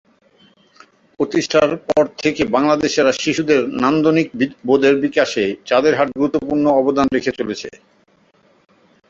প্রতিষ্ঠার 1.19 1.71
পর 1.87 2.05
থেকে 2.23 2.41
বাংলাদেশের 2.55 3.07
শিশুদের 3.15 3.61
নান্দনিক 3.81 4.27
বোধের 4.67 4.95
বিকাশে 5.01 5.43
চাঁদের 5.65 5.93
হাট 5.95 6.09
গুরুত্বপূর্ণ 6.17 6.65
অবদান 6.79 7.07
রেখে 7.15 7.31
চলেছে। 7.39 7.69